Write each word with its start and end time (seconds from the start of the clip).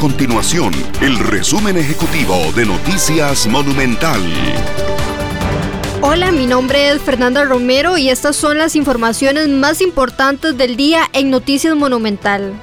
continuación 0.00 0.72
el 1.02 1.18
resumen 1.18 1.76
ejecutivo 1.76 2.34
de 2.56 2.64
Noticias 2.64 3.46
Monumental. 3.46 4.18
Hola, 6.00 6.32
mi 6.32 6.46
nombre 6.46 6.88
es 6.88 7.02
Fernanda 7.02 7.44
Romero 7.44 7.98
y 7.98 8.08
estas 8.08 8.34
son 8.34 8.56
las 8.56 8.76
informaciones 8.76 9.48
más 9.48 9.82
importantes 9.82 10.56
del 10.56 10.76
día 10.76 11.02
en 11.12 11.28
Noticias 11.28 11.76
Monumental. 11.76 12.54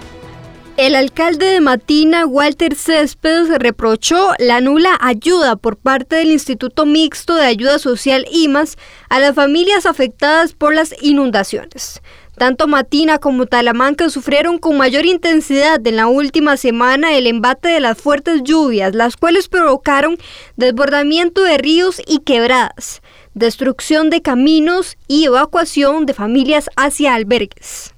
El 0.78 0.96
alcalde 0.96 1.46
de 1.46 1.62
Matina, 1.62 2.26
Walter 2.26 2.74
Céspedes, 2.74 3.50
reprochó 3.60 4.34
la 4.40 4.60
nula 4.60 4.98
ayuda 5.00 5.58
por 5.58 5.78
parte 5.78 6.16
del 6.16 6.32
Instituto 6.32 6.88
Mixto 6.88 7.36
de 7.36 7.46
Ayuda 7.46 7.78
Social 7.78 8.26
IMAS 8.32 8.78
a 9.10 9.20
las 9.20 9.36
familias 9.36 9.86
afectadas 9.86 10.54
por 10.54 10.74
las 10.74 10.96
inundaciones. 11.04 12.02
Tanto 12.38 12.68
Matina 12.68 13.18
como 13.18 13.48
Talamanca 13.48 14.12
sufrieron 14.12 14.60
con 14.60 14.78
mayor 14.78 15.08
intensidad 15.08 15.86
en 15.88 15.96
la 15.96 16.06
última 16.06 16.56
semana 16.56 17.18
el 17.18 17.26
embate 17.26 17.70
de 17.70 17.80
las 17.80 17.98
fuertes 17.98 18.44
lluvias, 18.44 18.94
las 18.94 19.18
cuales 19.18 19.48
provocaron 19.48 20.18
desbordamiento 20.56 21.42
de 21.42 21.58
ríos 21.58 22.00
y 22.06 22.20
quebradas, 22.20 23.02
destrucción 23.34 24.12
de 24.12 24.22
caminos 24.22 24.98
y 25.08 25.26
evacuación 25.26 26.06
de 26.06 26.14
familias 26.14 26.70
hacia 26.76 27.16
albergues. 27.16 27.96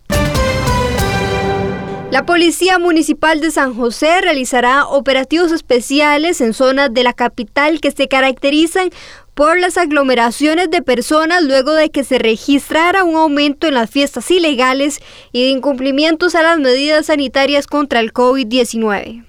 La 2.12 2.26
Policía 2.26 2.80
Municipal 2.80 3.40
de 3.40 3.52
San 3.52 3.76
José 3.76 4.20
realizará 4.22 4.88
operativos 4.88 5.52
especiales 5.52 6.42
en 6.42 6.56
zonas 6.56 6.92
de 6.92 7.04
la 7.04 7.14
capital 7.14 7.80
que 7.80 7.92
se 7.92 8.08
caracterizan 8.08 8.90
por 9.36 9.60
las 9.60 9.78
aglomeraciones 9.78 10.72
de 10.72 10.82
personas 10.82 11.44
luego 11.44 11.72
de 11.74 11.92
que 11.92 12.04
se 12.04 12.18
registrara 12.18 13.04
un 13.04 13.16
aumento 13.16 13.68
en 13.68 13.76
las 13.76 13.92
fiestas 13.92 14.32
ilegales 14.32 15.02
y 15.32 15.44
de 15.44 15.50
incumplimientos 15.50 16.34
a 16.34 16.42
las 16.42 16.58
medidas 16.58 17.06
sanitarias 17.06 17.68
contra 17.68 18.00
el 18.00 18.12
COVID-19. 18.12 19.29